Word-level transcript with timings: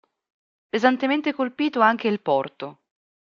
Pesantemente 0.69 1.31
colpito 1.31 1.79
anche 1.79 2.07
il 2.07 2.21
porto. 2.21 2.79